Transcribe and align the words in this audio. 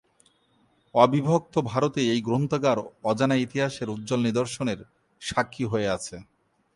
অবিভক্ত 0.95 1.53
ভারতে 1.71 2.01
এই 2.13 2.19
গ্রন্থাগার 2.21 2.77
অজানা 3.03 3.35
ইতিহাসের 3.37 3.87
উজ্জ্বল 3.89 4.19
নিদর্শনের 4.27 4.79
সাক্ষী 5.21 5.65
হয়ে 5.65 5.87
আছে। 5.89 6.15